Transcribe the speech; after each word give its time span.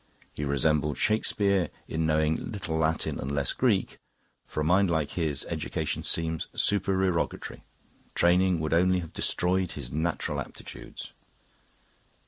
He 0.33 0.43
resembled 0.43 0.97
Shakespeare 0.97 1.69
in 1.87 2.07
knowing 2.07 2.35
little 2.51 2.75
Latin 2.75 3.19
and 3.19 3.31
less 3.31 3.53
Greek. 3.53 3.99
For 4.47 4.61
a 4.61 4.63
mind 4.63 4.89
like 4.89 5.11
his, 5.11 5.45
education 5.45 6.01
seemed 6.01 6.47
supererogatory. 6.55 7.61
Training 8.15 8.59
would 8.61 8.73
only 8.73 9.01
have 9.01 9.13
destroyed 9.13 9.73
his 9.73 9.91
natural 9.91 10.39
aptitudes. 10.39 11.13